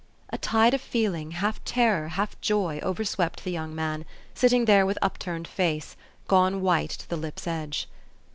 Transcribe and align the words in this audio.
A 0.31 0.37
tide 0.39 0.73
of 0.73 0.81
feeling 0.81 1.29
half 1.29 1.63
terror, 1.63 2.07
half 2.07 2.41
joy, 2.41 2.79
overswept 2.81 3.43
the 3.43 3.51
young 3.51 3.75
man, 3.75 4.03
sitting 4.33 4.65
there 4.65 4.83
with 4.83 4.97
upturned 4.99 5.47
face, 5.47 5.95
gone 6.27 6.61
white 6.61 6.89
to 6.89 7.07
the 7.07 7.17
lips' 7.17 7.45
edge. 7.45 7.87